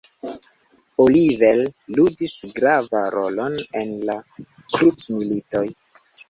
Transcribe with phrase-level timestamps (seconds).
[1.03, 1.59] Oliver
[1.97, 5.63] ludis gravan rolon en la krucmilitoj.